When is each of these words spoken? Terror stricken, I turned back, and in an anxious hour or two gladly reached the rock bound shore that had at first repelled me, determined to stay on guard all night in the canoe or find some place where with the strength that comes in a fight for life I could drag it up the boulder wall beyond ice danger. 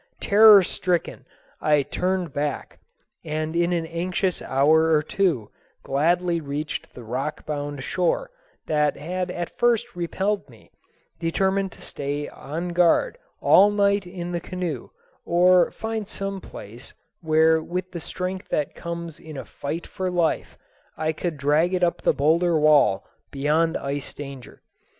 Terror 0.19 0.63
stricken, 0.63 1.27
I 1.61 1.83
turned 1.83 2.33
back, 2.33 2.79
and 3.23 3.55
in 3.55 3.71
an 3.71 3.85
anxious 3.85 4.41
hour 4.41 4.91
or 4.93 5.03
two 5.03 5.51
gladly 5.83 6.41
reached 6.41 6.95
the 6.95 7.03
rock 7.03 7.45
bound 7.45 7.83
shore 7.83 8.31
that 8.65 8.97
had 8.97 9.29
at 9.29 9.55
first 9.59 9.95
repelled 9.95 10.49
me, 10.49 10.71
determined 11.19 11.71
to 11.73 11.81
stay 11.83 12.27
on 12.29 12.69
guard 12.69 13.19
all 13.41 13.69
night 13.69 14.07
in 14.07 14.31
the 14.31 14.41
canoe 14.41 14.89
or 15.23 15.69
find 15.69 16.07
some 16.07 16.41
place 16.41 16.95
where 17.19 17.61
with 17.61 17.91
the 17.91 17.99
strength 17.99 18.49
that 18.49 18.73
comes 18.73 19.19
in 19.19 19.37
a 19.37 19.45
fight 19.45 19.85
for 19.85 20.09
life 20.09 20.57
I 20.97 21.11
could 21.13 21.37
drag 21.37 21.75
it 21.75 21.83
up 21.83 22.01
the 22.01 22.11
boulder 22.11 22.57
wall 22.59 23.05
beyond 23.29 23.77
ice 23.77 24.15
danger. 24.15 24.63